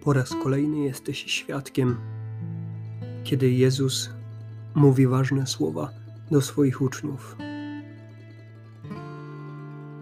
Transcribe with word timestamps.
Po 0.00 0.12
raz 0.12 0.34
kolejny 0.42 0.78
jesteś 0.78 1.18
świadkiem, 1.18 1.96
kiedy 3.24 3.50
Jezus 3.50 4.10
mówi 4.74 5.06
ważne 5.06 5.46
słowa 5.46 5.90
do 6.30 6.40
swoich 6.40 6.82
uczniów. 6.82 7.36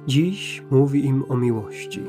Dziś 0.07 0.63
mówi 0.71 1.05
im 1.05 1.25
o 1.29 1.37
miłości. 1.37 2.01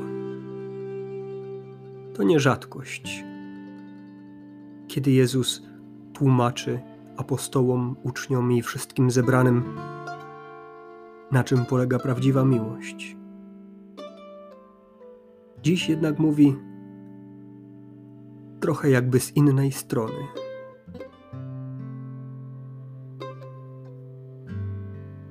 To 2.14 2.22
nie 2.22 2.40
rzadkość, 2.40 3.24
kiedy 4.88 5.10
Jezus 5.10 5.62
tłumaczy 6.12 6.80
apostołom, 7.16 7.96
uczniom 8.02 8.52
i 8.52 8.62
wszystkim 8.62 9.10
zebranym, 9.10 9.62
na 11.32 11.44
czym 11.44 11.64
polega 11.64 11.98
prawdziwa 11.98 12.44
miłość. 12.44 13.16
Dziś 15.62 15.88
jednak 15.88 16.18
mówi 16.18 16.69
trochę 18.60 18.90
jakby 18.90 19.20
z 19.20 19.36
innej 19.36 19.72
strony. 19.72 20.26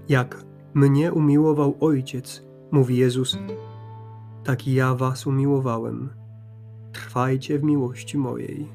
Jak 0.09 0.45
mnie 0.73 1.13
umiłował 1.13 1.77
Ojciec, 1.79 2.43
mówi 2.71 2.97
Jezus, 2.97 3.37
tak 4.43 4.67
ja 4.67 4.95
was 4.95 5.27
umiłowałem. 5.27 6.09
Trwajcie 6.91 7.59
w 7.59 7.63
miłości 7.63 8.17
mojej. 8.17 8.67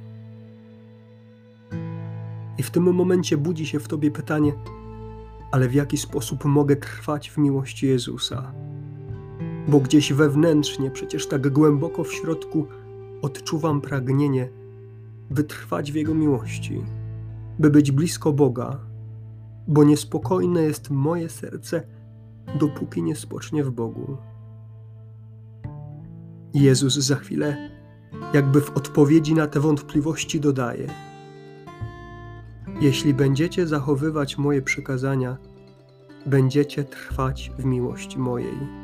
I 2.59 2.63
w 2.63 2.71
tym 2.71 2.95
momencie 2.95 3.37
budzi 3.37 3.67
się 3.67 3.81
w 3.81 3.89
tobie 3.89 4.11
pytanie, 4.11 4.53
ale 5.53 5.69
w 5.69 5.75
jaki 5.75 5.97
sposób 5.97 6.45
mogę 6.45 6.77
trwać 6.77 7.31
w 7.31 7.39
miłości 7.39 7.87
Jezusa? 7.87 8.53
Bo 9.69 9.81
gdzieś 9.81 10.13
wewnętrznie, 10.13 10.91
przecież 10.91 11.29
tak 11.29 11.49
głęboko 11.49 12.05
w 12.05 12.13
środku, 12.13 12.67
odczuwam 13.25 13.81
pragnienie, 13.81 14.49
by 15.31 15.45
trwać 15.45 15.93
w 15.93 15.95
Jego 15.95 16.15
miłości, 16.15 16.85
by 17.59 17.71
być 17.71 17.93
blisko 17.93 18.33
Boga, 18.33 18.81
bo 19.69 19.85
niespokojne 19.85 20.63
jest 20.63 20.91
moje 20.91 21.29
serce, 21.29 21.83
dopóki 22.61 23.03
nie 23.03 23.17
spocznie 23.17 23.65
w 23.65 23.71
Bogu. 23.71 24.17
Jezus 26.55 26.95
za 26.95 27.17
chwilę, 27.17 27.71
jakby 28.35 28.61
w 28.61 28.71
odpowiedzi 28.71 29.35
na 29.35 29.47
te 29.47 29.61
wątpliwości, 29.61 30.41
dodaje: 30.41 30.87
Jeśli 32.81 33.15
będziecie 33.15 33.67
zachowywać 33.67 34.39
moje 34.39 34.63
przykazania, 34.63 35.37
będziecie 36.27 36.85
trwać 36.85 37.53
w 37.59 37.65
miłości 37.65 38.19
mojej. 38.19 38.84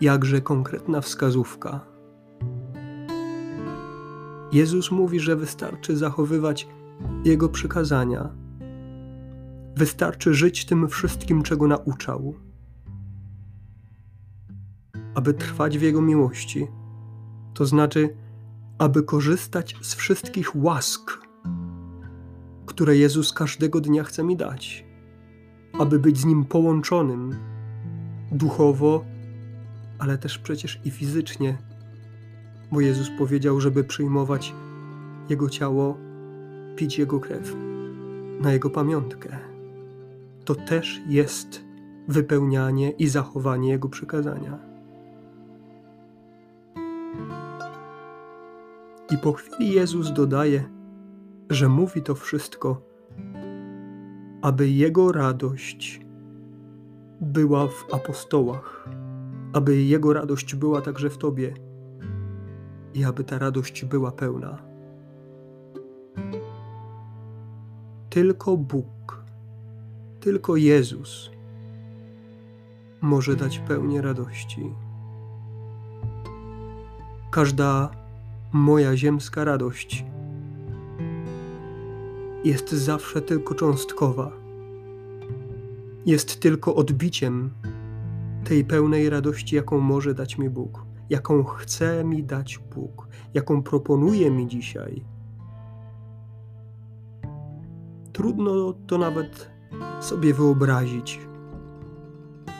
Jakże 0.00 0.40
konkretna 0.40 1.00
wskazówka. 1.00 1.80
Jezus 4.52 4.90
mówi, 4.90 5.20
że 5.20 5.36
wystarczy 5.36 5.96
zachowywać 5.96 6.68
Jego 7.24 7.48
przykazania. 7.48 8.28
Wystarczy 9.76 10.34
żyć 10.34 10.64
tym 10.64 10.88
wszystkim, 10.88 11.42
czego 11.42 11.66
nauczał. 11.66 12.34
Aby 15.14 15.34
trwać 15.34 15.78
w 15.78 15.82
Jego 15.82 16.02
miłości, 16.02 16.66
to 17.54 17.66
znaczy, 17.66 18.16
aby 18.78 19.02
korzystać 19.02 19.76
z 19.80 19.94
wszystkich 19.94 20.56
łask, 20.56 21.18
które 22.66 22.96
Jezus 22.96 23.32
każdego 23.32 23.80
dnia 23.80 24.04
chce 24.04 24.22
mi 24.24 24.36
dać, 24.36 24.84
aby 25.78 25.98
być 25.98 26.18
z 26.18 26.24
Nim 26.24 26.44
połączonym 26.44 27.34
duchowo, 28.32 29.04
ale 30.00 30.18
też 30.18 30.38
przecież 30.38 30.80
i 30.84 30.90
fizycznie, 30.90 31.58
bo 32.72 32.80
Jezus 32.80 33.10
powiedział, 33.18 33.60
żeby 33.60 33.84
przyjmować 33.84 34.54
Jego 35.28 35.48
ciało, 35.48 35.98
pić 36.76 36.98
Jego 36.98 37.20
krew 37.20 37.56
na 38.40 38.52
Jego 38.52 38.70
pamiątkę. 38.70 39.38
To 40.44 40.54
też 40.54 41.00
jest 41.06 41.64
wypełnianie 42.08 42.90
i 42.90 43.08
zachowanie 43.08 43.70
Jego 43.70 43.88
przykazania. 43.88 44.58
I 49.10 49.18
po 49.18 49.32
chwili 49.32 49.72
Jezus 49.72 50.12
dodaje, 50.12 50.64
że 51.50 51.68
mówi 51.68 52.02
to 52.02 52.14
wszystko, 52.14 52.82
aby 54.42 54.70
Jego 54.70 55.12
radość 55.12 56.00
była 57.20 57.68
w 57.68 57.94
apostołach 57.94 58.88
aby 59.52 59.82
Jego 59.82 60.12
radość 60.12 60.54
była 60.54 60.80
także 60.80 61.10
w 61.10 61.18
Tobie 61.18 61.54
i 62.94 63.04
aby 63.04 63.24
ta 63.24 63.38
radość 63.38 63.84
była 63.84 64.12
pełna. 64.12 64.58
Tylko 68.10 68.56
Bóg, 68.56 69.24
tylko 70.20 70.56
Jezus 70.56 71.30
może 73.00 73.36
dać 73.36 73.58
pełnię 73.58 74.02
radości. 74.02 74.74
Każda 77.30 77.90
moja 78.52 78.96
ziemska 78.96 79.44
radość 79.44 80.04
jest 82.44 82.72
zawsze 82.72 83.22
tylko 83.22 83.54
cząstkowa, 83.54 84.32
jest 86.06 86.40
tylko 86.40 86.74
odbiciem 86.74 87.50
tej 88.44 88.64
pełnej 88.64 89.10
radości, 89.10 89.56
jaką 89.56 89.80
może 89.80 90.14
dać 90.14 90.38
mi 90.38 90.50
Bóg, 90.50 90.84
jaką 91.10 91.44
chce 91.44 92.04
mi 92.04 92.24
dać 92.24 92.58
Bóg, 92.58 93.08
jaką 93.34 93.62
proponuje 93.62 94.30
mi 94.30 94.48
dzisiaj. 94.48 95.04
Trudno 98.12 98.74
to 98.86 98.98
nawet 98.98 99.50
sobie 100.00 100.34
wyobrazić, 100.34 101.20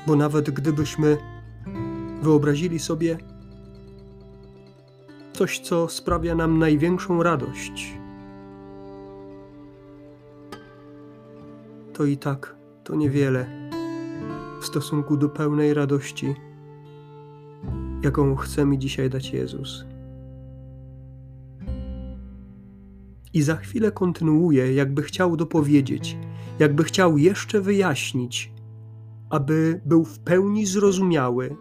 bo 0.06 0.16
nawet 0.16 0.50
gdybyśmy 0.50 1.16
wyobrazili 2.22 2.78
sobie 2.78 3.18
coś, 5.32 5.58
co 5.60 5.88
sprawia 5.88 6.34
nam 6.34 6.58
największą 6.58 7.22
radość, 7.22 7.98
to 11.92 12.04
i 12.04 12.16
tak 12.16 12.56
to 12.84 12.94
niewiele 12.94 13.59
w 14.60 14.66
stosunku 14.66 15.16
do 15.16 15.28
pełnej 15.28 15.74
radości, 15.74 16.34
jaką 18.02 18.36
chce 18.36 18.66
mi 18.66 18.78
dzisiaj 18.78 19.10
dać 19.10 19.30
Jezus. 19.30 19.84
I 23.32 23.42
za 23.42 23.56
chwilę 23.56 23.92
kontynuuje, 23.92 24.74
jakby 24.74 25.02
chciał 25.02 25.36
dopowiedzieć, 25.36 26.18
jakby 26.58 26.84
chciał 26.84 27.18
jeszcze 27.18 27.60
wyjaśnić, 27.60 28.52
aby 29.30 29.80
był 29.84 30.04
w 30.04 30.18
pełni 30.18 30.66
zrozumiały, 30.66 31.56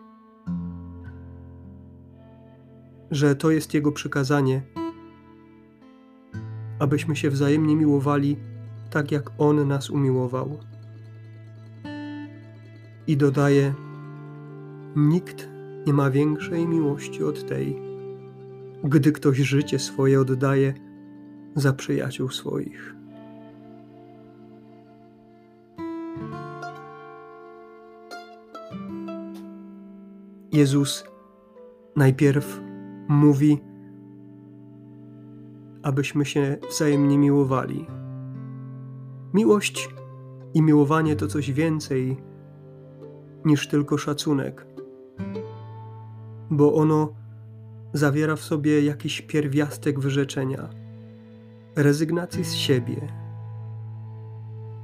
że 3.11 3.35
to 3.35 3.51
jest 3.51 3.73
Jego 3.73 3.91
przykazanie, 3.91 4.61
abyśmy 6.79 7.15
się 7.15 7.29
wzajemnie 7.29 7.75
miłowali 7.75 8.37
tak, 8.89 9.11
jak 9.11 9.31
On 9.37 9.67
nas 9.67 9.89
umiłował. 9.89 10.57
I 13.09 13.17
dodaje: 13.17 13.73
Nikt 14.95 15.49
nie 15.87 15.93
ma 15.93 16.11
większej 16.11 16.67
miłości 16.67 17.23
od 17.23 17.47
tej, 17.47 17.81
gdy 18.83 19.11
ktoś 19.11 19.37
życie 19.37 19.79
swoje 19.79 20.21
oddaje 20.21 20.73
za 21.55 21.73
przyjaciół 21.73 22.29
swoich. 22.29 22.95
Jezus 30.51 31.03
najpierw 31.95 32.61
mówi, 33.07 33.59
abyśmy 35.83 36.25
się 36.25 36.57
wzajemnie 36.69 37.17
miłowali. 37.17 37.85
Miłość 39.33 39.89
i 40.53 40.61
miłowanie 40.61 41.15
to 41.15 41.27
coś 41.27 41.51
więcej 41.51 42.28
niż 43.45 43.67
tylko 43.67 43.97
szacunek, 43.97 44.65
bo 46.49 46.73
ono 46.73 47.13
zawiera 47.93 48.35
w 48.35 48.41
sobie 48.41 48.81
jakiś 48.81 49.21
pierwiastek 49.21 49.99
wyrzeczenia, 49.99 50.69
rezygnacji 51.75 52.43
z 52.43 52.53
siebie. 52.53 53.13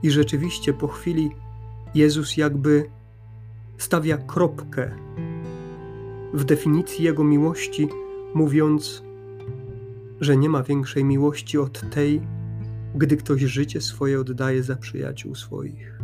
I 0.03 0.11
rzeczywiście 0.11 0.73
po 0.73 0.87
chwili 0.87 1.31
Jezus 1.95 2.37
jakby 2.37 2.89
stawia 3.77 4.17
kropkę 4.17 4.91
w 6.33 6.43
definicji 6.43 7.05
Jego 7.05 7.23
miłości, 7.23 7.89
mówiąc, 8.33 9.03
że 10.21 10.37
nie 10.37 10.49
ma 10.49 10.63
większej 10.63 11.03
miłości 11.03 11.57
od 11.57 11.89
tej, 11.89 12.21
gdy 12.95 13.17
ktoś 13.17 13.41
życie 13.41 13.81
swoje 13.81 14.19
oddaje 14.19 14.63
za 14.63 14.75
przyjaciół 14.75 15.35
swoich 15.35 15.99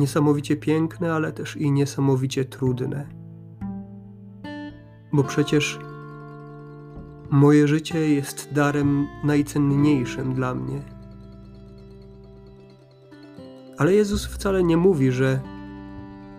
niesamowicie 0.00 0.56
piękne, 0.56 1.14
ale 1.14 1.32
też 1.32 1.56
i 1.56 1.72
niesamowicie 1.72 2.44
trudne. 2.44 3.06
Bo 5.12 5.24
przecież 5.24 5.78
moje 7.30 7.68
życie 7.68 8.14
jest 8.14 8.52
darem 8.52 9.06
najcenniejszym 9.24 10.34
dla 10.34 10.54
mnie. 10.54 10.82
Ale 13.78 13.94
Jezus 13.94 14.26
wcale 14.26 14.62
nie 14.62 14.76
mówi, 14.76 15.12
że 15.12 15.40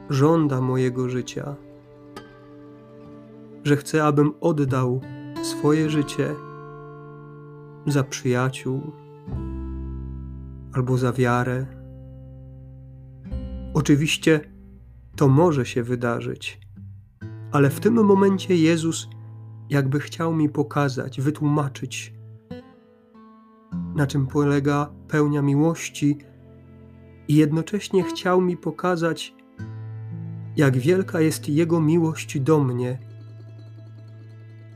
żąda 0.10 0.62
mojego 0.62 1.10
życia, 1.10 1.56
że 3.64 3.76
chce, 3.78 4.04
abym 4.04 4.34
oddał 4.42 5.02
swoje 5.44 5.90
życie 5.90 6.36
za 7.88 8.04
przyjaciół 8.04 8.82
albo 10.74 10.98
za 10.98 11.12
wiarę. 11.12 11.81
Oczywiście 13.74 14.40
to 15.16 15.28
może 15.28 15.66
się 15.66 15.84
wydarzyć, 15.84 16.60
ale 17.52 17.70
w 17.70 17.80
tym 17.80 18.06
momencie 18.06 18.56
Jezus 18.56 19.10
jakby 19.70 20.00
chciał 20.00 20.36
mi 20.36 20.50
pokazać, 20.50 21.22
wytłumaczyć, 21.22 22.14
na 23.96 24.08
czym 24.08 24.28
polega 24.28 24.92
pełnia 25.08 25.42
miłości, 25.42 26.18
i 27.28 27.36
jednocześnie 27.36 28.04
chciał 28.04 28.42
mi 28.42 28.58
pokazać, 28.58 29.36
jak 30.56 30.78
wielka 30.78 31.22
jest 31.22 31.50
Jego 31.50 31.82
miłość 31.82 32.40
do 32.40 32.64
mnie, 32.64 33.00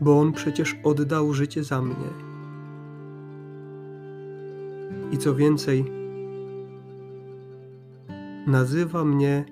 bo 0.01 0.19
On 0.19 0.33
przecież 0.33 0.75
oddał 0.83 1.33
życie 1.33 1.63
za 1.63 1.81
mnie. 1.81 2.09
I 5.11 5.17
co 5.17 5.35
więcej, 5.35 6.04
nazywa 8.47 9.05
mnie 9.05 9.45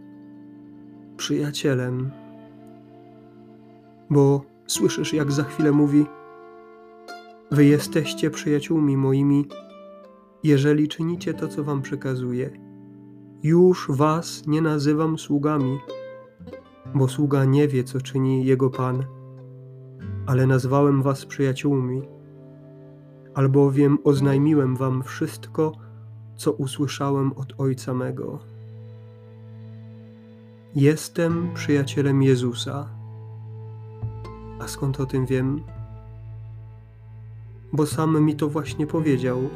przyjacielem, 1.18 2.12
bo 4.10 4.42
słyszysz, 4.68 5.14
jak 5.14 5.32
za 5.32 5.44
chwilę 5.44 5.72
mówi: 5.72 6.06
Wy 7.52 7.66
jesteście 7.66 8.30
przyjaciółmi 8.30 8.98
moimi, 8.98 9.48
jeżeli 10.44 10.88
czynicie 10.88 11.34
to, 11.34 11.48
co 11.48 11.64
wam 11.64 11.82
przekazuję. 11.82 12.50
Już 13.44 13.92
was 13.92 14.48
nie 14.48 14.62
nazywam 14.62 15.18
sługami, 15.18 15.80
bo 16.96 17.08
sługa 17.08 17.46
nie 17.46 17.68
wie, 17.68 17.84
co 17.84 18.02
czyni 18.02 18.46
jego 18.46 18.70
pan, 18.70 19.06
ale 20.26 20.48
nazwałem 20.48 21.02
was 21.02 21.26
przyjaciółmi, 21.26 22.02
albowiem 23.34 23.98
oznajmiłem 24.04 24.76
wam 24.76 25.04
wszystko, 25.04 25.72
co 26.36 26.52
usłyszałem 26.52 27.34
od 27.34 27.54
Ojca 27.58 27.94
mego. 27.94 28.53
Jestem 30.76 31.54
przyjacielem 31.54 32.24
Jezusa. 32.24 32.90
A 34.60 34.68
skąd 34.68 35.00
o 35.00 35.06
tym 35.06 35.26
wiem? 35.26 35.64
Bo 37.74 37.86
sam 37.86 38.22
mi 38.22 38.36
to 38.36 38.50
właśnie 38.50 38.88
powiedział. 38.88 39.50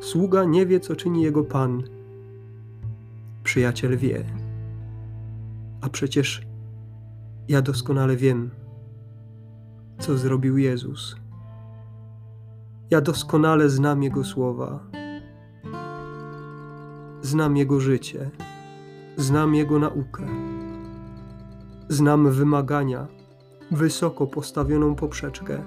Sługa 0.00 0.44
nie 0.44 0.66
wie, 0.66 0.80
co 0.80 0.96
czyni 0.96 1.22
jego 1.22 1.44
pan. 1.44 1.82
Przyjaciel 3.44 3.96
wie. 3.96 4.24
A 5.80 5.88
przecież 5.88 6.46
ja 7.48 7.62
doskonale 7.62 8.16
wiem, 8.16 8.50
co 9.98 10.16
zrobił 10.16 10.58
Jezus. 10.58 11.16
Ja 12.90 13.00
doskonale 13.00 13.70
znam 13.70 14.02
Jego 14.02 14.24
słowa. 14.24 14.80
Znam 17.22 17.56
Jego 17.56 17.80
życie. 17.80 18.30
Znam 19.16 19.54
Jego 19.54 19.78
naukę. 19.78 20.26
Znam 21.88 22.30
wymagania, 22.30 23.06
wysoko 23.70 24.26
postawioną 24.26 24.94
poprzeczkę. 24.94 25.62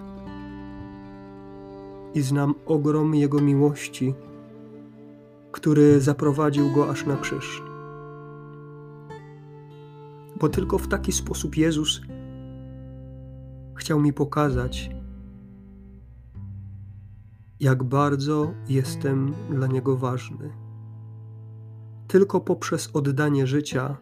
I 2.13 2.22
znam 2.22 2.54
ogrom 2.66 3.16
Jego 3.16 3.42
miłości, 3.42 4.13
który 5.51 6.01
zaprowadził 6.01 6.72
go 6.72 6.90
aż 6.90 7.06
na 7.06 7.18
krzyż. 7.18 7.63
Bo 10.40 10.50
tylko 10.50 10.78
w 10.78 10.88
taki 10.88 11.12
sposób 11.12 11.57
Jezus 11.57 12.01
chciał 13.75 14.00
mi 14.00 14.13
pokazać, 14.13 14.90
jak 17.60 17.84
bardzo 17.84 18.54
jestem 18.68 19.34
dla 19.50 19.68
Niego 19.68 19.98
ważny. 19.98 20.69
Tylko 22.10 22.40
poprzez 22.40 22.90
oddanie 22.94 23.48
życia 23.48 23.98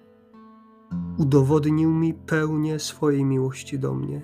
udowodnił 1.18 1.92
mi 1.92 2.14
pełnię 2.14 2.80
swojej 2.80 3.26
miłości 3.26 3.80
do 3.80 3.94
mnie. 3.94 4.22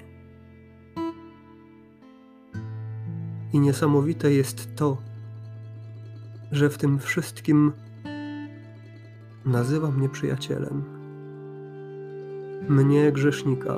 I 3.54 3.60
niesamowite 3.60 4.34
jest 4.34 4.76
to, 4.76 4.98
że 6.52 6.70
w 6.70 6.78
tym 6.78 7.00
wszystkim 7.00 7.72
nazywa 9.46 9.92
mnie 9.92 10.10
przyjacielem. 10.10 10.84
Mnie, 12.70 13.12
grzesznika, 13.12 13.78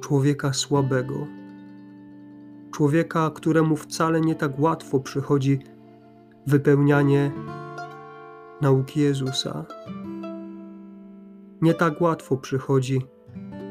człowieka 0.00 0.52
słabego, 0.52 1.26
człowieka, 2.70 3.30
któremu 3.34 3.76
wcale 3.76 4.20
nie 4.20 4.34
tak 4.34 4.58
łatwo 4.58 5.00
przychodzi 5.00 5.58
wypełnianie 6.46 7.32
nauki 8.60 9.00
Jezusa. 9.00 9.64
Nie 11.62 11.74
tak 11.74 12.00
łatwo 12.00 12.36
przychodzi 12.36 13.00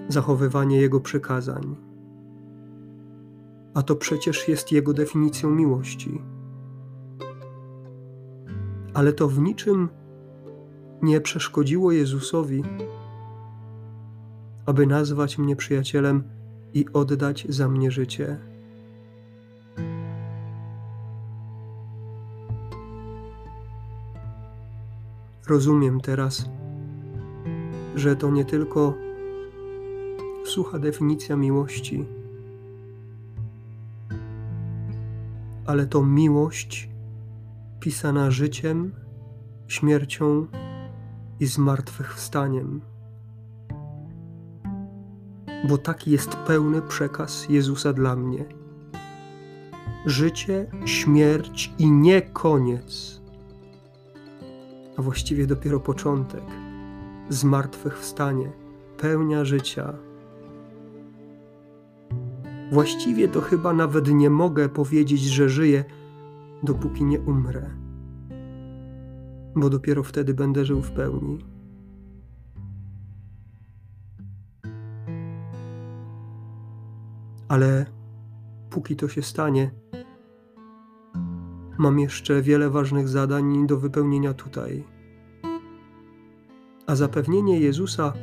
zachowywanie 0.07 0.81
Jego 0.81 0.99
przykazań. 0.99 1.75
A 3.73 3.81
to 3.81 3.95
przecież 3.95 4.47
jest 4.47 4.71
Jego 4.71 4.93
definicją 4.93 5.49
miłości 5.49 6.21
ale 8.97 9.13
to 9.13 9.27
w 9.27 9.39
niczym 9.39 9.89
nie 11.01 11.21
przeszkodziło 11.21 11.91
Jezusowi, 11.91 12.63
aby 14.65 14.87
nazwać 14.87 15.37
mnie 15.37 15.55
przyjacielem 15.55 16.23
i 16.73 16.85
oddać 16.93 17.45
za 17.49 17.69
mnie 17.69 17.91
życie. 17.91 18.37
Rozumiem 25.47 26.01
teraz, 26.01 26.49
że 27.95 28.15
to 28.15 28.31
nie 28.31 28.45
tylko 28.45 28.93
sucha 30.45 30.79
definicja 30.79 31.35
miłości, 31.35 32.05
ale 35.65 35.85
to 35.85 36.03
miłość 36.03 36.89
pisana 37.79 38.31
życiem, 38.31 38.91
śmiercią 39.67 40.47
i 41.39 41.45
zmartwychwstaniem. 41.45 42.81
Bo 45.69 45.77
taki 45.77 46.11
jest 46.11 46.35
pełny 46.35 46.81
przekaz 46.81 47.49
Jezusa 47.49 47.93
dla 47.93 48.15
mnie. 48.15 48.45
Życie, 50.05 50.71
śmierć 50.85 51.73
i 51.77 51.91
nie 51.91 52.21
koniec, 52.21 53.21
a 54.97 55.01
właściwie 55.01 55.47
dopiero 55.47 55.79
początek, 55.79 56.43
zmartwychwstanie, 57.29 58.51
pełnia 58.97 59.45
życia. 59.45 59.93
Właściwie 62.71 63.27
to 63.27 63.41
chyba 63.41 63.73
nawet 63.73 64.07
nie 64.07 64.29
mogę 64.29 64.69
powiedzieć, 64.69 65.21
że 65.21 65.49
żyję, 65.49 65.85
dopóki 66.63 67.05
nie 67.05 67.19
umrę, 67.19 67.69
bo 69.55 69.69
dopiero 69.69 70.03
wtedy 70.03 70.33
będę 70.33 70.65
żył 70.65 70.81
w 70.81 70.91
pełni. 70.91 71.45
Ale 77.47 77.85
póki 78.69 78.95
to 78.95 79.07
się 79.07 79.21
stanie, 79.21 79.71
mam 81.77 81.99
jeszcze 81.99 82.41
wiele 82.41 82.69
ważnych 82.69 83.07
zadań 83.07 83.67
do 83.67 83.77
wypełnienia 83.77 84.33
tutaj. 84.33 84.83
A 86.87 86.95
zapewnienie 86.95 87.59
Jezusa 87.59 88.13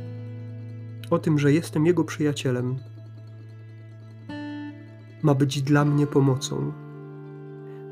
o 1.10 1.18
tym, 1.18 1.38
że 1.38 1.52
jestem 1.52 1.86
Jego 1.86 2.04
przyjacielem, 2.04 2.76
ma 5.22 5.34
być 5.34 5.62
dla 5.62 5.84
mnie 5.84 6.06
pomocą 6.06 6.72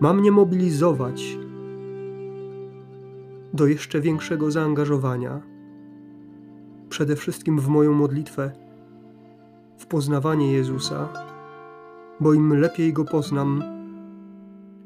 ma 0.02 0.12
mnie 0.12 0.32
mobilizować 0.32 1.38
do 3.52 3.66
jeszcze 3.66 4.00
większego 4.00 4.50
zaangażowania, 4.50 5.40
przede 6.88 7.16
wszystkim 7.16 7.58
w 7.58 7.68
moją 7.68 7.92
modlitwę, 7.92 8.52
w 9.78 9.86
poznawanie 9.86 10.52
Jezusa, 10.52 11.08
bo 12.20 12.34
im 12.34 12.54
lepiej 12.54 12.92
go 12.92 13.04
poznam, 13.04 13.62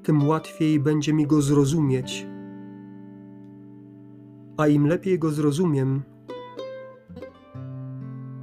tym 0.06 0.28
łatwiej 0.28 0.80
będzie 0.80 1.12
mi 1.12 1.26
go 1.26 1.42
zrozumieć. 1.42 2.26
A 4.56 4.66
im 4.66 4.86
lepiej 4.86 5.18
go 5.18 5.30
zrozumiem, 5.30 6.02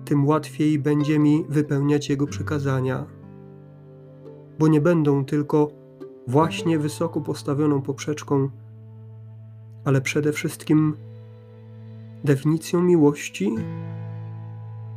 tym 0.05 0.27
łatwiej 0.27 0.79
będzie 0.79 1.19
mi 1.19 1.45
wypełniać 1.49 2.09
Jego 2.09 2.27
przykazania, 2.27 3.05
bo 4.59 4.67
nie 4.67 4.81
będą 4.81 5.25
tylko 5.25 5.71
właśnie 6.27 6.79
wysoko 6.79 7.21
postawioną 7.21 7.81
poprzeczką, 7.81 8.49
ale 9.85 10.01
przede 10.01 10.31
wszystkim 10.31 10.95
definicją 12.23 12.81
miłości, 12.81 13.55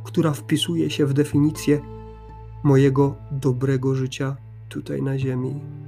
która 0.03 0.31
wpisuje 0.31 0.89
się 0.89 1.05
w 1.05 1.13
definicję 1.13 1.79
mojego 2.63 3.15
dobrego 3.31 3.95
życia 3.95 4.35
tutaj 4.69 5.01
na 5.01 5.19
Ziemi. 5.19 5.86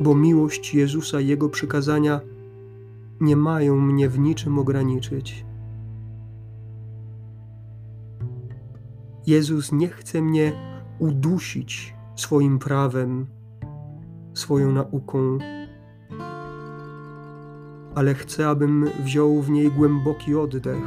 Bo 0.00 0.14
miłość 0.14 0.74
Jezusa 0.74 1.20
i 1.20 1.26
Jego 1.26 1.48
przykazania 1.48 2.20
nie 3.20 3.36
mają 3.36 3.80
mnie 3.80 4.08
w 4.08 4.18
niczym 4.18 4.58
ograniczyć. 4.58 5.44
Jezus 9.26 9.72
nie 9.72 9.88
chce 9.88 10.22
mnie 10.22 10.52
udusić 10.98 11.94
swoim 12.16 12.58
prawem, 12.58 13.26
swoją 14.34 14.72
nauką, 14.72 15.38
ale 17.94 18.14
chce, 18.14 18.48
abym 18.48 18.90
wziął 19.04 19.42
w 19.42 19.50
niej 19.50 19.70
głęboki 19.70 20.34
oddech, 20.34 20.84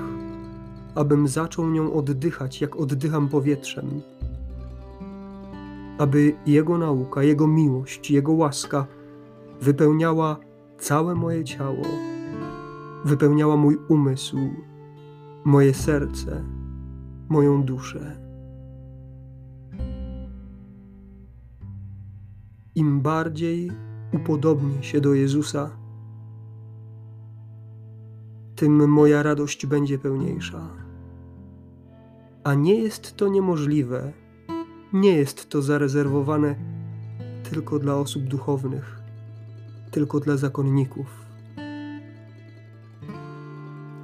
abym 0.95 1.27
zaczął 1.27 1.69
nią 1.69 1.93
oddychać, 1.93 2.61
jak 2.61 2.75
oddycham 2.75 3.29
powietrzem, 3.29 4.01
aby 5.97 6.35
Jego 6.45 6.77
nauka, 6.77 7.23
Jego 7.23 7.47
miłość, 7.47 8.11
Jego 8.11 8.31
łaska 8.31 8.85
wypełniała 9.61 10.37
całe 10.77 11.15
moje 11.15 11.43
ciało, 11.43 11.83
wypełniała 13.05 13.57
mój 13.57 13.77
umysł, 13.89 14.37
moje 15.45 15.73
serce, 15.73 16.43
moją 17.29 17.63
duszę. 17.63 18.19
Im 22.75 23.01
bardziej 23.01 23.71
upodobnię 24.13 24.83
się 24.83 25.01
do 25.01 25.13
Jezusa, 25.13 25.69
tym 28.55 28.89
moja 28.89 29.23
radość 29.23 29.65
będzie 29.65 29.99
pełniejsza. 29.99 30.69
A 32.43 32.53
nie 32.53 32.75
jest 32.75 33.15
to 33.15 33.27
niemożliwe, 33.27 34.13
nie 34.93 35.13
jest 35.13 35.49
to 35.49 35.61
zarezerwowane 35.61 36.55
tylko 37.49 37.79
dla 37.79 37.95
osób 37.95 38.23
duchownych, 38.23 38.99
tylko 39.91 40.19
dla 40.19 40.38
zakonników. 40.38 41.25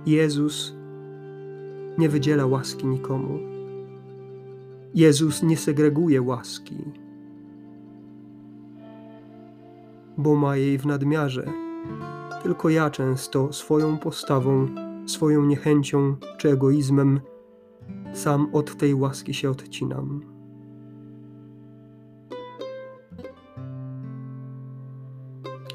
Jezus 0.06 0.74
nie 1.98 2.10
wydziela 2.10 2.46
łaski 2.46 2.88
nikomu. 2.88 3.40
Jezus 4.94 5.44
nie 5.44 5.58
segreguje 5.58 6.22
łaski, 6.22 6.78
bo 10.18 10.36
ma 10.36 10.58
jej 10.58 10.78
w 10.78 10.86
nadmiarze 10.86 11.66
tylko 12.46 12.70
ja 12.70 12.90
często 12.90 13.54
swoją 13.54 13.98
postawą, 13.98 14.68
swoją 15.06 15.46
niechęcią 15.46 16.16
czy 16.38 16.50
egoizmem 16.50 17.22
sam 18.14 18.50
od 18.54 18.78
tej 18.78 18.94
łaski 18.94 19.34
się 19.34 19.50
odcinam. 19.50 20.35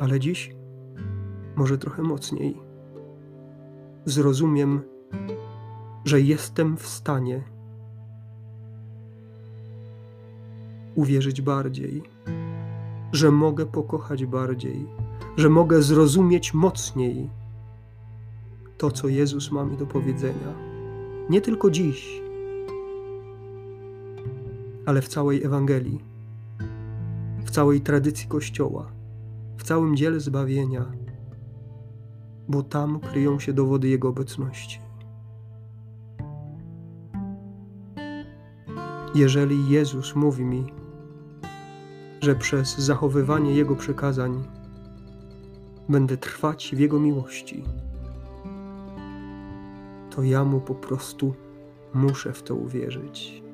Ale 0.01 0.21
dziś, 0.21 0.55
może 1.57 1.79
trochę 1.79 2.03
mocniej, 2.03 2.57
zrozumiem, 4.05 4.81
że 6.05 6.21
jestem 6.21 6.77
w 6.77 6.87
stanie 6.87 7.43
uwierzyć 10.95 11.43
bardziej, 11.43 12.03
że 13.13 13.31
mogę 13.31 13.67
pokochać 13.67 14.27
bardziej 14.27 14.87
że 15.37 15.49
mogę 15.49 15.83
zrozumieć 15.83 16.55
mocniej 16.55 17.31
to, 18.79 18.91
co 18.91 19.09
Jezus 19.09 19.53
ma 19.53 19.65
mi 19.65 19.77
do 19.77 19.87
powiedzenia. 19.87 20.55
Nie 21.31 21.41
tylko 21.41 21.71
dziś, 21.71 22.23
ale 24.87 25.03
w 25.03 25.09
całej 25.09 25.45
Ewangelii, 25.45 26.01
w 27.45 27.51
całej 27.51 27.81
tradycji 27.81 28.29
Kościoła, 28.29 28.93
w 29.61 29.63
całym 29.63 29.97
dziele 29.97 30.21
zbawienia, 30.21 30.93
bo 32.49 32.63
tam 32.63 33.01
kryją 33.01 33.39
się 33.39 33.53
dowody 33.53 33.89
Jego 33.89 34.09
obecności. 34.09 34.81
Jeżeli 39.15 39.69
Jezus 39.69 40.17
mówi 40.17 40.45
mi, 40.45 40.65
że 42.21 42.35
przez 42.35 42.79
zachowywanie 42.79 43.55
Jego 43.55 43.77
przykazań 43.77 44.45
będę 45.89 46.17
trwać 46.17 46.73
w 46.75 46.79
Jego 46.79 47.01
miłości, 47.01 47.65
to 50.11 50.23
ja 50.23 50.45
Mu 50.45 50.61
po 50.61 50.75
prostu 50.75 51.35
muszę 51.95 52.33
w 52.33 52.43
to 52.43 52.55
uwierzyć. 52.55 53.50